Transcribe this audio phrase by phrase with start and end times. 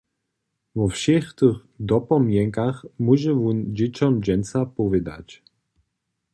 [0.75, 1.57] Wo wšěch tych
[1.89, 5.27] dopomnjenkach móže wón dźěćom dźensa powědać.